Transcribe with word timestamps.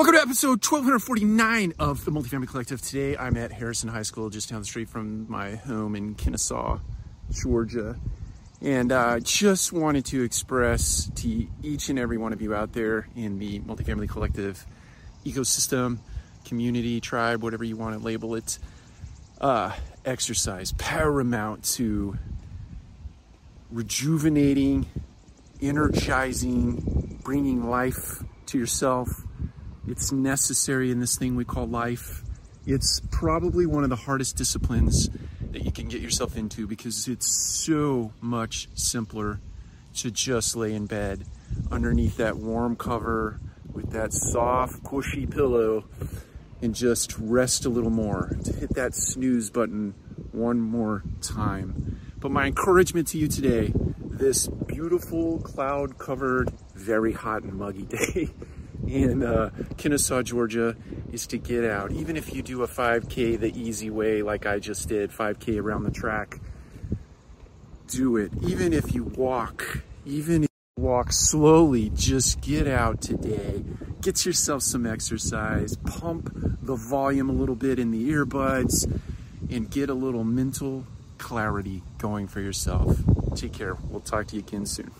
Welcome 0.00 0.14
to 0.14 0.22
episode 0.22 0.64
1249 0.64 1.74
of 1.78 2.06
the 2.06 2.10
Multifamily 2.10 2.48
Collective. 2.48 2.80
Today 2.80 3.18
I'm 3.18 3.36
at 3.36 3.52
Harrison 3.52 3.90
High 3.90 4.00
School, 4.00 4.30
just 4.30 4.48
down 4.48 4.60
the 4.60 4.64
street 4.64 4.88
from 4.88 5.30
my 5.30 5.56
home 5.56 5.94
in 5.94 6.14
Kennesaw, 6.14 6.78
Georgia. 7.30 7.96
And 8.62 8.92
I 8.92 9.16
uh, 9.16 9.20
just 9.20 9.74
wanted 9.74 10.06
to 10.06 10.22
express 10.22 11.10
to 11.16 11.46
each 11.62 11.90
and 11.90 11.98
every 11.98 12.16
one 12.16 12.32
of 12.32 12.40
you 12.40 12.54
out 12.54 12.72
there 12.72 13.08
in 13.14 13.38
the 13.38 13.60
Multifamily 13.60 14.08
Collective 14.08 14.64
ecosystem, 15.26 15.98
community, 16.46 17.02
tribe, 17.02 17.42
whatever 17.42 17.64
you 17.64 17.76
want 17.76 17.94
to 17.94 18.02
label 18.02 18.36
it, 18.36 18.58
uh, 19.38 19.70
exercise 20.06 20.72
paramount 20.72 21.62
to 21.74 22.16
rejuvenating, 23.70 24.86
energizing, 25.60 27.18
bringing 27.22 27.68
life 27.68 28.24
to 28.46 28.56
yourself 28.56 29.26
it's 29.90 30.12
necessary 30.12 30.92
in 30.92 31.00
this 31.00 31.16
thing 31.16 31.34
we 31.34 31.44
call 31.44 31.66
life. 31.66 32.22
It's 32.64 33.00
probably 33.10 33.66
one 33.66 33.82
of 33.82 33.90
the 33.90 33.96
hardest 33.96 34.36
disciplines 34.36 35.10
that 35.50 35.64
you 35.64 35.72
can 35.72 35.88
get 35.88 36.00
yourself 36.00 36.36
into 36.36 36.68
because 36.68 37.08
it's 37.08 37.26
so 37.26 38.12
much 38.20 38.68
simpler 38.74 39.40
to 39.96 40.12
just 40.12 40.54
lay 40.54 40.74
in 40.74 40.86
bed 40.86 41.24
underneath 41.72 42.16
that 42.18 42.36
warm 42.36 42.76
cover 42.76 43.40
with 43.72 43.90
that 43.90 44.12
soft, 44.12 44.84
cushy 44.84 45.26
pillow 45.26 45.84
and 46.62 46.74
just 46.74 47.18
rest 47.18 47.64
a 47.64 47.68
little 47.68 47.90
more, 47.90 48.36
to 48.44 48.52
hit 48.52 48.74
that 48.74 48.94
snooze 48.94 49.50
button 49.50 49.94
one 50.30 50.60
more 50.60 51.02
time. 51.20 51.98
But 52.18 52.30
my 52.30 52.46
encouragement 52.46 53.08
to 53.08 53.18
you 53.18 53.26
today, 53.26 53.72
this 53.98 54.46
beautiful 54.46 55.40
cloud 55.40 55.98
covered, 55.98 56.52
very 56.74 57.12
hot 57.12 57.42
and 57.42 57.54
muggy 57.54 57.82
day, 57.88 58.28
in 58.90 59.22
uh, 59.22 59.50
Kennesaw, 59.76 60.22
Georgia, 60.22 60.76
is 61.12 61.26
to 61.28 61.38
get 61.38 61.64
out. 61.64 61.92
Even 61.92 62.16
if 62.16 62.34
you 62.34 62.42
do 62.42 62.62
a 62.62 62.68
5K 62.68 63.38
the 63.38 63.58
easy 63.58 63.90
way, 63.90 64.22
like 64.22 64.46
I 64.46 64.58
just 64.58 64.88
did, 64.88 65.10
5K 65.10 65.60
around 65.60 65.84
the 65.84 65.90
track, 65.90 66.40
do 67.86 68.16
it. 68.16 68.32
Even 68.42 68.72
if 68.72 68.94
you 68.94 69.04
walk, 69.04 69.82
even 70.06 70.44
if 70.44 70.50
you 70.76 70.84
walk 70.84 71.12
slowly, 71.12 71.90
just 71.94 72.40
get 72.40 72.66
out 72.66 73.00
today. 73.00 73.64
Get 74.00 74.24
yourself 74.24 74.62
some 74.62 74.86
exercise, 74.86 75.76
pump 75.76 76.30
the 76.62 76.76
volume 76.76 77.28
a 77.28 77.32
little 77.32 77.56
bit 77.56 77.78
in 77.78 77.90
the 77.90 78.10
earbuds, 78.10 78.90
and 79.50 79.70
get 79.70 79.90
a 79.90 79.94
little 79.94 80.24
mental 80.24 80.86
clarity 81.18 81.82
going 81.98 82.26
for 82.26 82.40
yourself. 82.40 82.96
Take 83.34 83.52
care. 83.52 83.74
We'll 83.88 84.00
talk 84.00 84.28
to 84.28 84.36
you 84.36 84.40
again 84.40 84.66
soon. 84.66 84.90